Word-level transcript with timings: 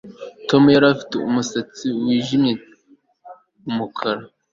Tom 0.47 0.63
yari 0.75 0.85
afite 0.93 1.13
umusatsi 1.29 1.87
wijimye 2.03 2.53
umukara 3.69 4.23